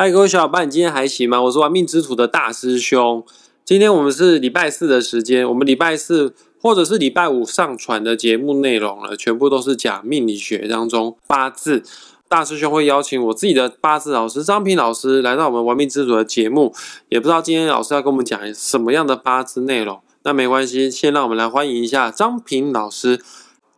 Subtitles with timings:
[0.00, 1.42] 嗨，各位小伙伴，你今天还行吗？
[1.42, 3.24] 我是玩命之徒的大师兄。
[3.64, 6.32] 今天我们是礼拜四的时间，我们礼拜四
[6.62, 11.82] 或者是礼拜五上传的节目内容了，全部都是讲命理学当中八字。
[12.28, 16.72] 大师兄会邀请我自己的八字老师张平老师来到我们玩命之徒的节目，
[17.08, 20.00] 也不知道今天老师要跟我们讲什么样的八字内容。
[20.22, 23.20] 那没关系，先让我们来欢迎一下张平老师。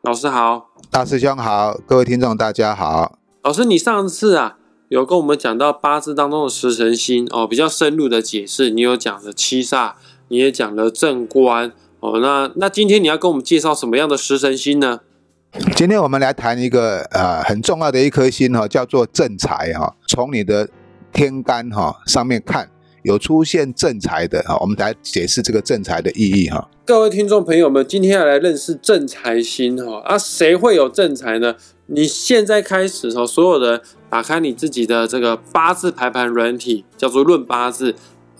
[0.02, 3.16] 老师好，大师兄好，各位听众大家好。
[3.42, 4.58] 老师，你上次啊？
[4.90, 8.70] 有跟我们讲到八字当中的食神星哦，比较深入的解释。
[8.70, 9.92] 你有讲了七煞，
[10.26, 11.70] 你也讲了正官
[12.00, 12.18] 哦。
[12.18, 14.98] 那那今天你要跟我们介绍什么样的食神星呢？
[15.76, 19.94] 今天我们来谈一个呃很重要的一颗星哈，叫做正财哈。
[20.08, 20.68] 从你的
[21.12, 22.68] 天干哈上面看，
[23.04, 26.68] 有出现正财的哈，我们来解释这个正财的意义哈。
[26.84, 31.54] 各位听众朋友们，今天要来认识正财星哈啊，谁会有正财呢？
[31.92, 37.96] 你现在开始哦，所有的打开你自己的这个八字排盘软体，叫做论八字，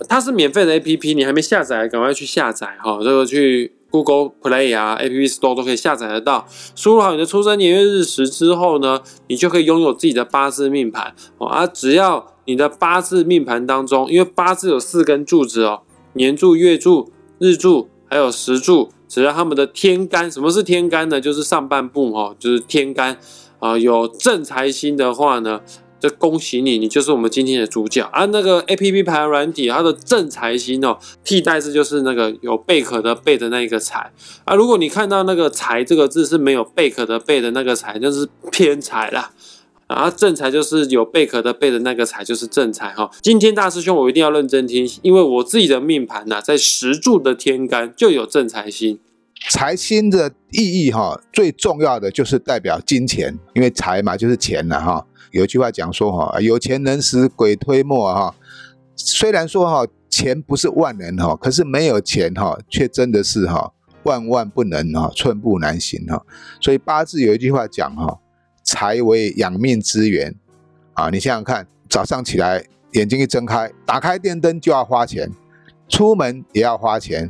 [0.08, 3.00] 它是免费的 A P P，你还没下载，赶快去下载哈。
[3.02, 6.46] 这个去 Google Play 啊，A P P Store 都可以下载得到。
[6.76, 11.48] 输入好你的出生年月日时之后呢，你就可以拥有自己的八字命盘哦。
[11.48, 18.90] 啊，只要你的八字命盘当中，因为八字有四根柱子哦，年柱、月柱、日柱，还有石柱。
[19.08, 21.20] 只要他们的天干，什么是天干呢？
[21.20, 23.18] 就是上半部哈，就是天干
[23.58, 23.76] 啊。
[23.76, 25.60] 有正财星的话呢，
[25.98, 28.24] 就恭喜你，你就是我们今天的主角啊。
[28.26, 34.12] 那个 A P P 排软体，它的正财星哦，替代字就是那个有贝壳的贝的那一个财
[34.44, 34.54] 啊。
[34.54, 39.32] 如果你看到那个财这个字是没有贝壳的贝的那个财，就是偏财啦。
[39.90, 43.10] 啊，正财就是有贝壳的贝的那个财，就是正财哈。
[43.20, 49.00] 今天大师兄，我一定要认真听，因为我自己的命盘呐，在十柱的天干就有正财星。
[49.48, 55.04] 财星的意义哈，最重要的就是代表金钱，因为财嘛就是钱了哈。
[55.32, 58.32] 有句话讲说哈，有钱能使鬼推磨哈。
[58.94, 63.72] 虽然说哈，钱不是万能哈，可是没有钱哈，却真的是哈，
[64.04, 66.24] 万万不能哈，寸步难行哈。
[66.60, 68.20] 所以八字有一句话讲哈。
[68.70, 70.32] 财为养命之源
[70.94, 71.10] 啊！
[71.10, 75.28] 你想想看，早上起来眼睛一睁开，打开电灯就要花钱，
[75.88, 77.28] 出门也要花钱，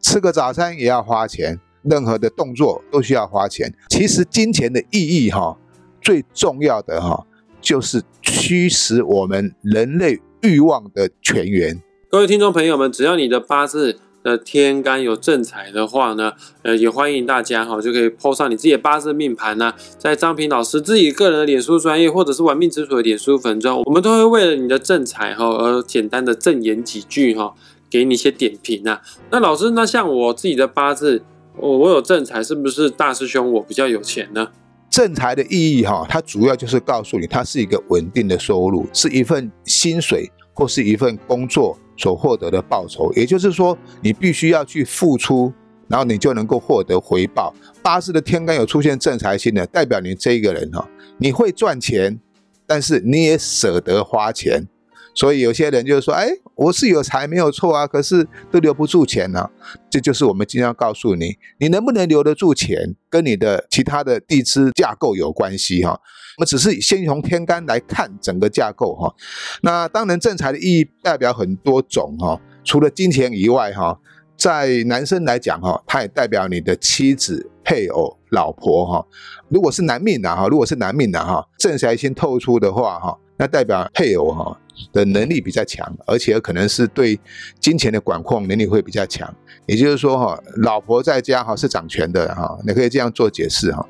[0.00, 3.72] 吃个早餐也要花钱，任何的动作都需要花钱。
[3.88, 5.56] 其实金钱的意义哈，
[6.00, 7.24] 最重要的哈，
[7.60, 11.80] 就是驱使我们人类欲望的泉源。
[12.10, 14.00] 各位听众朋友们，只要你的八字。
[14.24, 27.54] 那天干有正财的话呢，呃，也欢迎大家哈，就可以 po 上你自己的八字命盘呢，在张平老师自己个人的脸书专业，或者是玩命之所的脸书粉专，我们都会为了你的正财哈而简单的正言几句哈，
[27.90, 29.02] 给你一些点评啊。
[29.30, 31.22] 那老师，那像我自己的八字，
[31.58, 34.48] 我我有正财，是不是大师兄我比较有钱呢？
[34.88, 41.78] 正财的意义哈，它主要就是告诉你，它是一个稳定的收入，是一份薪水或是一份工作。
[41.96, 45.52] 所获得的报酬，也就是说，你必须要去付出，
[45.86, 47.54] 然后你就能够获得回报。
[47.84, 52.18] 八字的天干有出现正财星的，代表你这一个人哈，你会赚钱，
[52.66, 54.66] 但是你也舍得花钱。
[55.14, 59.48] 所以有些人就是说，哎，我是有财没有错啊，可是都留不住钱呢。
[59.88, 66.00] 这就是我们今天要告诉你，你能不能留得住钱，跟你的其他的地支架构有关系哈。
[66.36, 69.14] 我们只是先从天干来看整个架构哈。
[69.62, 73.98] 那当然，正财的意义代表很多种哈，除了金钱以外哈，
[74.36, 79.06] 在男生来讲哈，它也代表你的妻子、配偶、老婆哈。
[79.48, 83.18] 如果是男命的哈，如果是男命的哈，正财先透出的话哈。
[83.36, 84.56] 那代表配偶哈
[84.92, 87.18] 的能力比较强，而且可能是对
[87.58, 89.28] 金钱的管控能力会比较强。
[89.66, 93.84] 也就是说哈，老婆在家哈是掌权的哈，你可以这样做解释哈。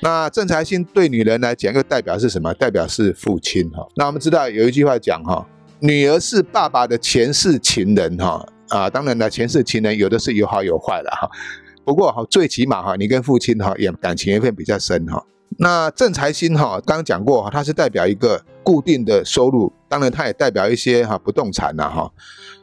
[0.00, 2.54] 那正财星对女人来讲又代表是什么？
[2.54, 3.86] 代表是父亲哈。
[3.96, 5.46] 那我们知道有一句话讲哈，
[5.80, 11.28] 女儿是爸爸的前世情人哈啊，当然了，前世情人有的是有好有坏的哈。
[11.84, 15.24] 不过哈，最起码哈，你跟父亲哈也感情也会比较深哈。
[15.58, 22.08] 那正财星哈，刚刚讲过哈，它是代表一个固定的收入，当然它也代表一些哈不动产呐哈。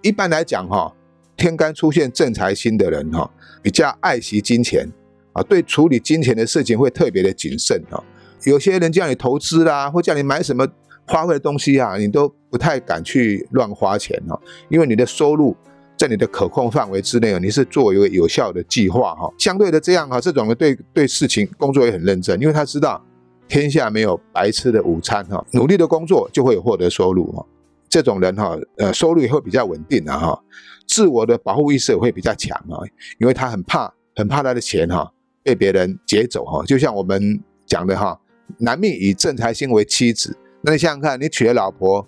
[0.02, 0.94] 一般来讲哈，
[1.36, 3.30] 天干出现正财星的人哈，
[3.62, 4.88] 比较爱惜金钱
[5.36, 8.04] 啊，对处理金钱的事情会特别的谨慎哈。
[8.46, 10.68] 有些人叫你投资啦，或叫你买什么
[11.06, 14.40] 花费的东西啊，你都不太敢去乱花钱哈，
[14.70, 15.56] 因为你的收入。
[15.98, 19.32] 在你的可控范围之内你是做一个有效的计划哈。
[19.38, 23.02] 相对的这样哈，这种人对对事情工作也很认真，因为他知道
[23.48, 25.42] 天下没有白吃的午餐哈。
[25.54, 27.46] 努力的工作就会有获得收入哈。
[27.88, 30.38] 这种人哈，呃，收入也会比较稳定的哈。
[30.86, 32.84] 自我的保护意识也会比较强啊，
[33.18, 35.10] 因为他很怕很怕他的钱哈
[35.46, 36.66] 被别人劫走哈。
[36.66, 38.20] 就像我们讲的哈，
[38.58, 42.06] 男命以正财星为妻子，那你想想看，你娶了老婆，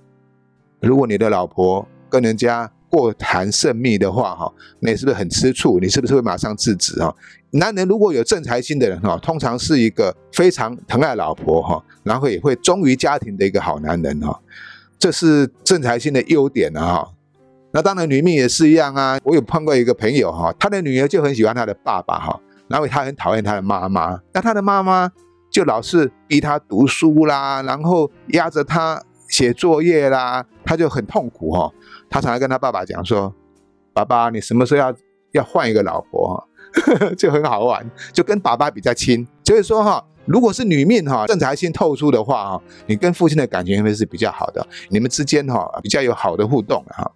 [0.82, 5.80] 如果你的老婆跟人家过谈甚密的话，哈，那是不是很吃醋？
[5.80, 7.00] 你是不是会马上制止？
[7.00, 7.16] 哈，
[7.52, 14.40] 男人如果有正财星的人，哈，通常是一个非常疼爱老婆，哈，然后也会忠于家庭的一个好男人，哈，
[14.98, 17.14] 这是正财星的优点啊，哈。
[17.72, 19.20] 那当然女命也是一样啊。
[19.24, 25.12] 我有碰过一个朋友，哈，他的女儿就很喜欢他的爸爸，哈，然后他很讨厌他的妈妈，那他的妈妈
[25.52, 31.72] 就老是逼他读书啦，然后压着他写作业啦，他就很痛苦，哈。
[32.10, 33.34] 他常常跟他爸爸讲说
[33.94, 34.94] ：“爸爸，你什么时候要
[35.34, 39.28] 要换一个老婆？”哈， 就很好玩，就跟爸爸比较亲。
[39.44, 47.12] 所以说哈，如果是女命哈，正财星透出的话哈，你跟父亲的感情会是比较好的，你们之间哈比较有好的互动哈。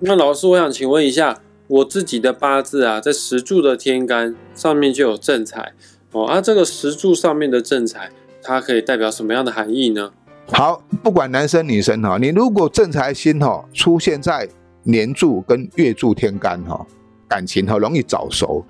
[0.00, 1.38] 那老师，我想请问一下，
[1.70, 5.72] 我自己的八字啊，在石柱的天干上面就有正财
[6.10, 8.10] 哦，而这个石柱上面的正财，
[8.42, 10.10] 它可以代表什么样的含义呢？
[10.48, 14.48] 好，不管男生女生哈，你如果正财星哈出现在
[14.82, 16.84] 年柱跟月柱天干哈，
[17.28, 18.64] 感情哈容易早熟，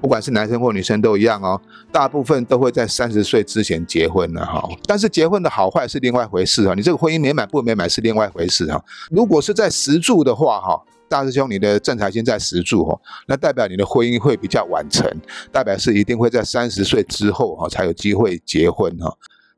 [0.00, 1.60] 不管是男生或女生都一样哦，
[1.92, 4.68] 大部分都会在三十岁之前结婚了哈。
[4.86, 8.84] 但是结婚的好坏是另外一回事哈，你这个婚姻美满不美满是另外一回事哈。
[9.08, 15.06] 如果是在石柱的话哈，大师兄你的正财星在时柱哈，那代表你的婚姻会比较晚成，
[15.52, 19.14] 代表是一定会在三十岁之后哈才有机会结婚哈。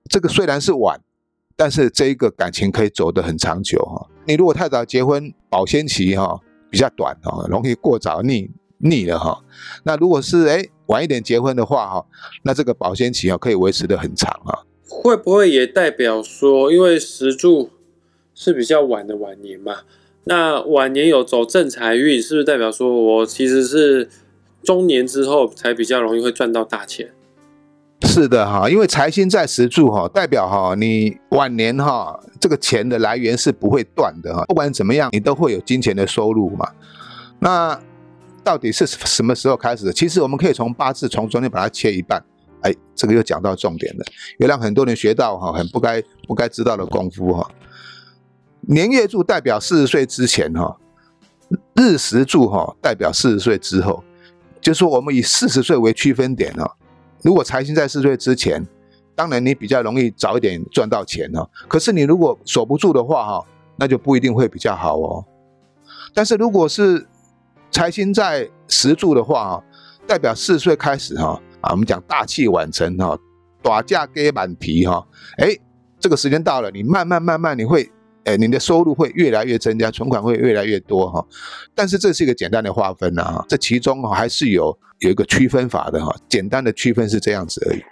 [0.08, 1.00] 这个虽然是晚。
[1.54, 4.08] 但是这一个感情可以走得很长久哈。
[4.26, 6.40] 你如果太早结婚，保鲜期哈
[6.70, 9.44] 比较短哈，容易过早腻腻了哈。
[9.84, 12.06] 那如果是哎晚一点结婚的话哈，
[12.43, 14.64] 那这个保鲜期啊可以维持得很长啊。
[14.88, 17.70] 会不会也代表说，因为石柱
[18.34, 19.81] 是比较晚的晚年嘛？
[20.24, 24.08] 那晚年有走正财运，是不是代表说我其实是
[24.62, 27.12] 中年之后才比较容易会赚到大钱？
[28.02, 36.69] 是的哈，因为财星在石柱哈，代表哈你晚年哈这个钱的来源是不会断的哈，不管怎么样你都会有金钱的收入嘛。
[37.38, 37.80] 那
[38.44, 39.92] 到底是什么时候开始的？
[39.92, 42.22] 其实我们可以从八字从中间把它切一半，
[42.62, 44.04] 哎，这个又讲到重点了，
[44.38, 47.48] 也让很多人学到哈很不该不该知道的功夫哈。
[48.62, 50.76] 年月柱代表四十岁之前哈，
[51.75, 54.03] 日时柱哈代表四十岁之后，
[54.61, 56.76] 就是说我们以四十岁为区分点哈。
[57.23, 58.64] 如果财星在四十岁之前，
[59.17, 61.49] 当然你比较容易早一点赚到钱哦。
[61.69, 65.25] 可是你如果守不住的话哈，那就不一定会比较好哦。
[66.15, 67.05] 但是如果是
[67.70, 69.65] 财星在十柱的话哈，
[70.06, 73.19] 代表四十岁开始哈啊，我们讲大器晚成哈，
[73.61, 75.05] 短价给满皮哈，
[75.38, 75.56] 哎，
[75.99, 77.91] 这个时间到了，你慢慢慢慢你会。
[78.24, 81.26] 哎，你的收入会越来越增加，存款会越来越多哈。
[81.74, 86.14] 但是这是一个简单的划分呐哈，这其中还是有有一个区分法的哈。
[86.28, 87.82] 简单的区分是这样子而已。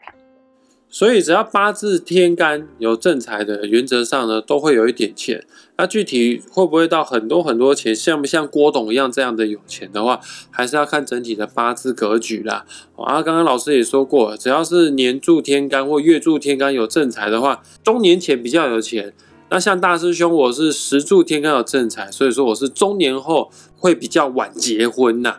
[0.92, 5.44] 所以只要八字天干有正财的，原则上呢都会有一点钱。
[5.76, 12.66] 那具体会不会到很多很多钱，像不像郭董一样这样的有钱的话，还是要看整体的八字格局啦。
[12.96, 19.12] 啊，刚刚老师也说过，只要是年柱天干或月柱天干有正财的话，中年前比较有钱。
[19.50, 25.38] 那像大师兄，我是十柱天干有正财，所以说我是中年后会比较晚结婚呐。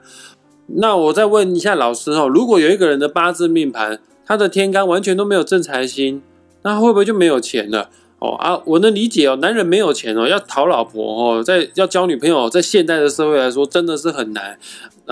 [0.68, 6.22] 那我再问一下老师哦，如果有一个人的八字命盘，他的天干完全都没有正财星，
[6.64, 7.90] 那会不会就没有钱了？
[8.20, 14.60] 哦啊，我能理解哦，男人没有钱哦，要讨老婆哦，在要交女朋友，在现代的社会来说，真的是很难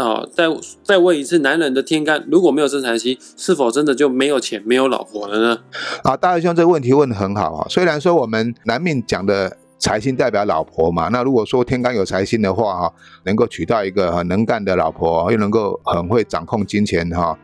[0.04, 0.26] 啊。
[0.34, 0.46] 再
[0.84, 5.60] 再问一次，男人的天干如果没有正财星，是否真的就没有钱、没有老婆了呢？
[6.04, 7.68] 啊，大师兄这个问题问的很好啊。
[7.70, 17.38] 虽然说我们男命讲的财星代表老婆嘛，那如果说天干有财星的话哈，能够娶到一个很能干的老婆，又能够很会掌控金钱哈。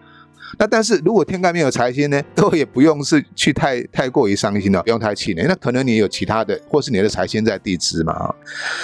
[0.60, 5.44] 那但是如果天干没有财星呢，都也不用是去太太过于伤心了，不用太气馁。
[5.48, 8.34] 那可能你有其他的，或是你的财星在地支嘛。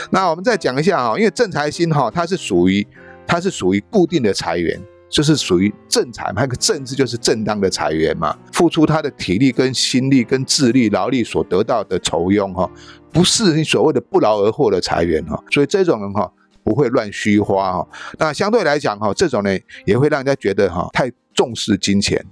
[0.09, 2.85] 那我们再讲一下哈，因为正财星哈，它是属于
[3.31, 4.77] 它是属于固定的财源，
[5.09, 6.33] 就是属于正财。
[6.35, 12.69] 那个正字就是正当的财源嘛，付出他的体力跟心力跟智力劳力所得到的酬庸哈，
[13.13, 15.41] 不是你所谓的不劳而获的财源哈。
[15.49, 16.29] 所以这种人哈
[16.61, 17.87] 不会乱虚花哈。
[18.19, 21.09] 那相对来讲哈，这种呢也会让人家觉得哈太。
[21.33, 22.23] 重视金钱，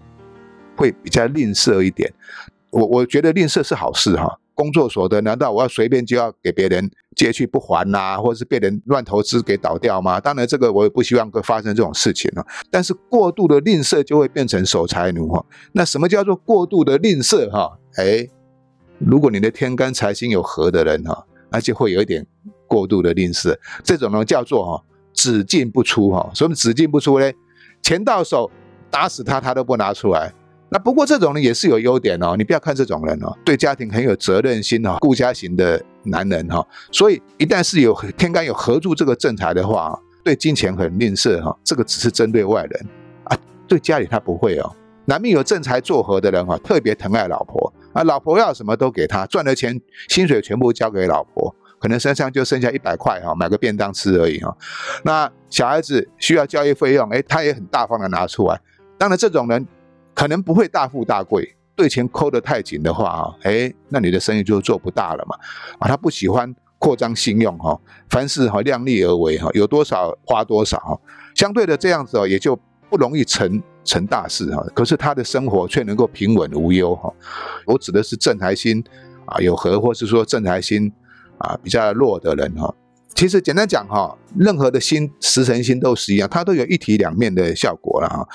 [0.76, 2.14] 会比较吝啬一点。
[2.70, 4.38] 我我觉得吝啬是好事哈。
[4.60, 10.20] 工作所得，难道我要随便就要给别人借去不还呐，或者是被人乱投资给倒掉吗？
[10.20, 12.46] 当然，这个我也不希望会发生这种事情了。
[12.70, 15.46] 但是过度的吝啬就会变成守财奴哈。
[15.72, 17.80] 那什么叫做过度的吝啬哈？
[17.96, 18.28] 哎，
[18.98, 22.28] 如果你的天干财星有合的人哈，那就会有一点
[22.68, 23.56] 过度的吝啬。
[23.82, 26.30] 这种呢叫做哈只进不出哈。
[26.34, 27.32] 什么只进不出呢？
[27.82, 28.52] 钱到手。
[28.92, 30.34] 打死他，他都不拿出来。
[30.72, 36.64] 那不过这种人也是有优点哦，你不要看这种人哦，对家庭很有责任心哦，顾家型的男人哈。
[36.92, 41.58] 所以一旦是有天干有合住这个正财的话，对金钱很吝啬哈。
[41.64, 42.86] 这个只是针对外人
[43.24, 44.72] 啊，对家里他不会哦。
[45.06, 54.56] 男命有正财做合的人哈，特别疼爱老婆啊，老婆要什么都给他，赚的钱薪水全部交给老婆，可能身上就剩下一百块哈，买个便当吃而已哈。
[55.04, 58.62] 那小孩子需要教育费用，哎，他也很大方的拿出来。
[59.00, 59.66] 当然这种人。
[60.20, 65.38] 可能不会大富大贵，对钱抠得太紧的话啊，哎，那你的生意就做不大了嘛。
[65.80, 71.00] 啊，他不喜欢扩张信用哈，凡事哈量力而为哈，有多少花多少哈。
[71.36, 72.54] 相对的这样子哦，也就
[72.90, 74.62] 不容易成成大事哈。
[74.76, 77.10] 可是他的生活却能够平稳无忧哈。
[77.66, 78.84] 我指的是正财星
[79.26, 80.92] 啊有合，或是说正财星
[81.38, 82.76] 啊比较弱的人哈。
[83.16, 88.28] 其实简单讲哈，任何的星食神星都是一样，它都有一体两面的效果了哈。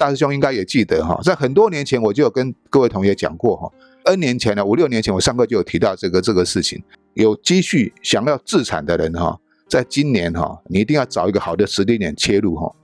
[0.00, 3.70] 大师兄应该也记得哈，在很多年前我就有跟各位同学讲过哈
[4.04, 6.82] ，N 年前呢，五六年前我上课就有提到这个这个事情。
[7.12, 9.38] 有积蓄想要自产的人哈，
[9.68, 12.74] 在今年哈，你一定要找一个好的时间点切入哈，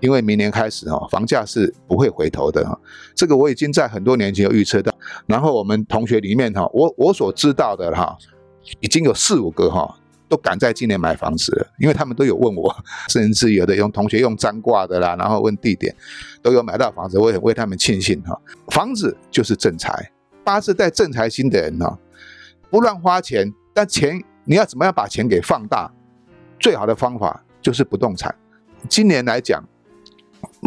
[0.00, 2.80] 因为明年开始哈，房价是不会回头的哈。
[3.14, 4.90] 这个我已经在很多年前有预测到，
[5.26, 8.16] 然后我们同学里面哈，我我所知道的哈，
[8.80, 9.94] 已经有四五个哈。
[10.34, 12.74] 都赶在今年买房子了，因为他们都有问我，
[13.08, 15.94] 甚至有的用同学用占卦的啦，然后问地点，
[16.42, 18.36] 都有买到房子，我也为他们庆幸哈。
[18.66, 20.10] 房子就是正财，
[20.42, 21.86] 八字带正财星的人呢，
[22.68, 25.88] 不乱花钱，但钱你要怎么样把钱给放大？
[26.58, 28.34] 最好的方法就是不动产。
[28.88, 29.62] 今年来讲，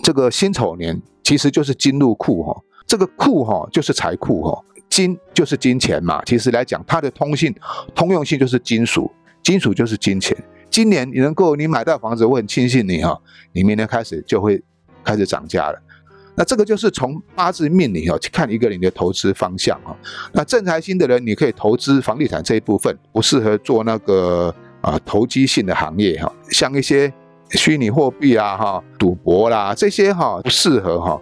[0.02, 6.24] 这个辛丑年其实就是金入库哈，这个库哈就是财库哈，金就是金钱嘛。
[6.24, 7.54] 其实来讲，它的通性
[7.94, 9.12] 通用性就是金属。
[9.48, 10.36] 金属就是金钱。
[10.70, 13.18] 今年你能够你买到房子，我很庆幸你哈。
[13.54, 14.62] 你明年开始就会
[15.06, 15.82] 开始涨价了。
[16.36, 19.96] 那这个就是从八字命理哈去看一个人的投资方向哈。
[20.34, 27.14] 那正财星的人，你可以投资房地产这一部分，不适合做那个啊投机性的行业哈，像一些
[27.52, 31.22] 虚拟货币啊哈、赌博啦这些哈不适合哈，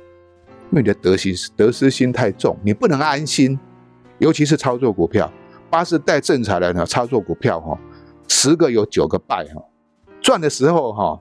[0.71, 3.59] 因为你的得失得失心太重，你不能安心，
[4.17, 5.31] 尤其是操作股票。
[5.69, 7.77] 八字带正财的呢，操作股票哈。
[8.27, 9.63] 十个有九个败哈，
[10.21, 11.19] 赚的时候哈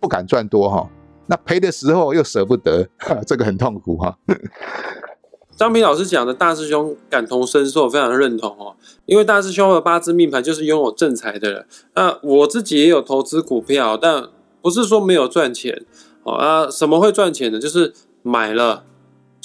[0.00, 0.88] 不敢赚多哈，
[1.26, 2.88] 那赔的时候又舍不得，
[3.26, 4.18] 这个很痛苦哈。
[5.56, 8.76] 张平老师讲的大师兄感同身受，非常认同哦。
[9.06, 11.66] 因为大师兄的八字命盘就是拥有正财的人。
[11.94, 14.28] 那我自己也有投资股票，但
[14.60, 15.86] 不是说没有赚钱
[16.24, 16.34] 哦。
[16.34, 17.58] 啊，什么会赚钱的？
[17.58, 18.84] 就是买了。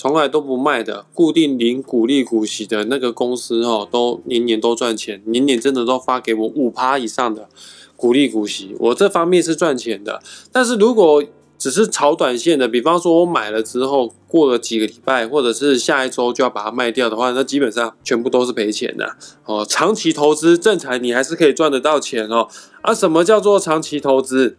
[0.01, 7.48] 从来都不卖的固定零股利股息的那个公司哦，都年年都赚钱，年年真的都发给我五趴以上的
[7.96, 10.20] 股利股息，我这方面是赚钱的。
[10.51, 11.24] 但是如果
[11.55, 19.15] 只是炒短线的，比方说我买了之后过了几个礼拜，或者是下一周就要把它卖掉的话，那基本上全部都是赔钱的
[19.46, 19.63] 哦。
[19.70, 22.48] 长期投资正财你还是可以赚得到钱哦。
[22.81, 24.58] 啊，什么叫做长期投资？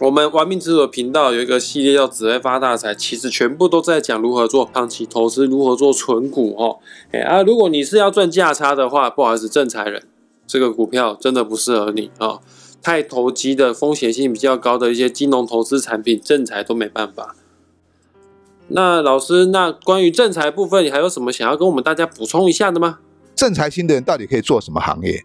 [0.00, 6.78] 我们玩命之主频道有一个系列叫“只会发大财”，其实全部都在讲如何做长期投资，如何做存股哦。
[7.12, 10.02] 哎啊，如果你是要赚价差的话，不好意思，正财人
[10.46, 12.40] 这个股票真的不适合你啊，
[12.82, 17.36] 太投机的风险性比较高的一些金融投资产品，正财都没办法。
[18.68, 22.98] 那老师，那关于正财部分，你还有什么想要跟我们大家补充一下的吗？
[23.36, 25.22] 正财星的人到底可以做什么行业？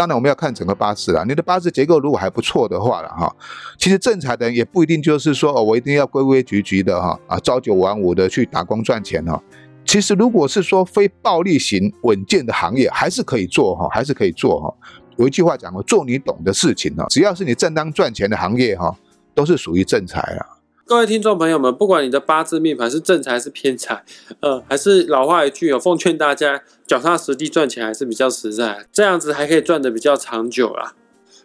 [0.00, 1.22] 当然，我们要看整个八字啦。
[1.28, 3.30] 你的八字结构如果还不错的话了哈，
[3.76, 9.38] 其实正财的人也不一定就是说哦，我一定要规规矩矩的哈啊，朝九晚五的去打工赚钱哈。
[9.84, 14.74] 其实如果是说非暴利型稳健的行业，还是可以做哈，还是可以做哈。
[15.18, 18.96] 有一句话讲过，做你懂的事情哈，只要是你正当赚钱的行业哈，
[19.34, 20.46] 都是属于正财啊。
[20.90, 24.04] 各位听众朋友们，不管你的八字命盘是正财还是偏财，
[24.40, 30.96] 呃，还是老话一句哦，奉劝大家脚踏实地赚钱还是比较实在，这样子还可以赚的比较长久啦。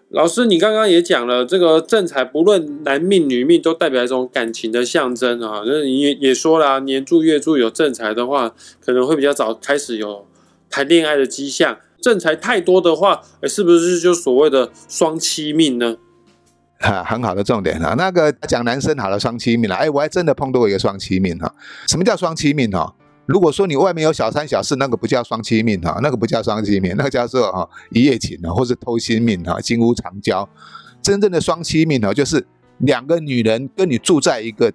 [0.09, 5.61] 老师，你刚刚也讲了，这个正财不论男命女命都代表一种感情的象征啊。
[5.63, 10.25] 那你也也说了，年柱月柱有正财的话，可能会比较早开始有
[10.71, 11.77] 谈恋爱的迹象。
[12.01, 15.97] 正财太多的话，是不是就所谓的双妻命呢？
[16.86, 17.96] 哈，很好的重点哈。
[17.96, 19.75] 那个讲男生好了，双妻命了。
[19.75, 21.51] 哎，我还真的碰到一个双妻命哈。
[21.88, 22.94] 什么叫双妻命哈？
[23.25, 30.48] 如果说你外面有小三小四，那个不叫双妻命哈，那个不叫双妻命，那个叫做哈一夜情啊，或是偷心命哈，金屋藏娇。
[31.01, 32.46] 真正的双妻命哈，就是
[32.77, 34.72] 两个女人跟你住在一个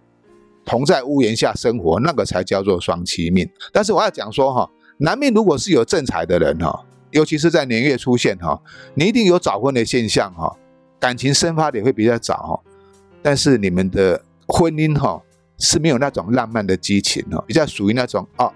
[0.65, 3.49] 同在屋檐下生活，那个才叫做双妻命。
[3.73, 6.77] 但是我要讲说哈，男命如果是有正财的人哈，
[7.13, 8.61] 尤其是在年月出现哈，
[8.95, 10.53] 你一定有早婚的现象哈。
[11.01, 12.63] 感情生发点会比较早，
[13.23, 15.21] 但是你们的婚姻哈
[15.59, 18.53] 是没有那种浪漫的激情哦，比较属于那种哦，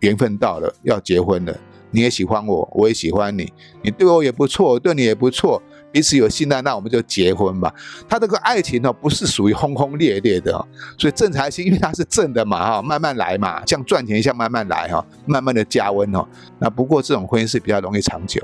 [0.00, 1.56] 缘分到了要结婚了，
[1.92, 3.52] 你也喜欢我，我也喜欢你，
[3.82, 7.72] 你对我也不错，对你也不错，彼此有信赖，那我们就结婚吧。
[8.08, 10.52] 他这个爱情呢，不是属于轰轰烈烈的，
[10.98, 16.26] 所以正财星因为它是正的嘛哈，慢慢来嘛，像赚钱像慢慢来哈，慢慢的加温哦。
[16.58, 18.40] 那不过这种婚姻是比较容易长久。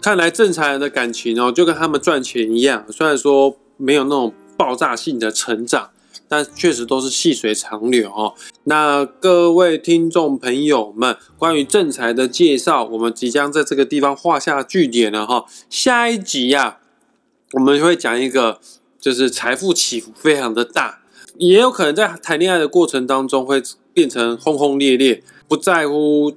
[0.00, 5.90] 看来正财人的感情哦，就跟他们赚钱一样，虽然说没有那种爆炸性的成长。
[6.28, 8.32] 但确实都是细水长流哦。
[8.64, 15.44] 那各位听众朋友们，关于正财的介绍，我们即将在这个地方画下句点了哈。
[15.68, 16.78] 下一集呀，
[17.52, 18.60] 我们会讲一个，
[19.00, 21.00] 就是财富起伏非常的大，
[21.36, 26.36] 也有可能在谈恋爱的过程当中会变成轰轰烈烈，不在乎。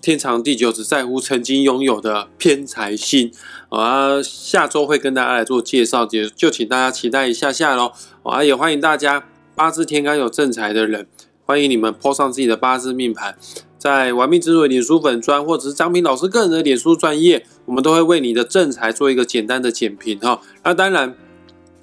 [0.00, 3.30] 天长地久，只在乎曾经拥有的偏财星
[3.68, 4.20] 啊！
[4.20, 7.92] 下周会跟大家来做介绍，就就请大家期待一下下喽
[8.24, 8.42] 啊！
[8.42, 11.06] 也欢迎大家八字天干有正财的人，
[11.46, 13.38] 欢迎你们 po 上自己的八字命盘，
[13.82, 20.40] 在玩命之路脸书粉专或者是张平老师个人的脸书专业，我们都会为你的正财做一个简单的简评哈。
[20.62, 21.16] 那当然，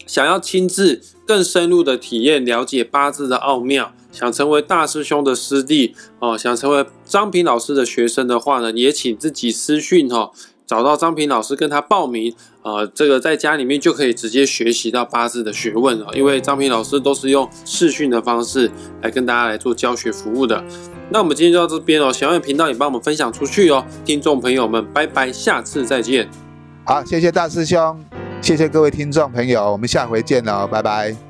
[0.06, 3.92] 想要亲自更深入的体验了解八字的奥妙。
[4.14, 10.32] 想成为大师兄的师弟哦，想成为张平老师的学生的话呢，也请自己私讯哈，
[10.66, 16.08] 找到张平老师跟他报名啊，这个在家里面就可以直接学习到八字的学问了。
[16.16, 20.64] 因为张平老师都是用视讯的方式来跟大家来做教学服务的。
[21.12, 26.30] 那我们今天就到这边哦，喜欢的频道也帮我们分享出去哦，听众朋友们，拜拜，下次再见。
[26.86, 28.00] 好，谢谢大师兄，
[28.42, 31.29] 谢谢各位听众朋友，我们下回见喽，拜拜。